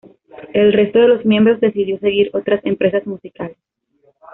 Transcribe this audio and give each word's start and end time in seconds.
El 0.53 0.73
resto 0.73 0.97
de 0.97 1.09
los 1.09 1.25
miembros 1.27 1.59
decidió 1.59 1.99
seguir 1.99 2.31
otras 2.33 2.59
empresas 2.65 3.05
musicales. 3.05 3.57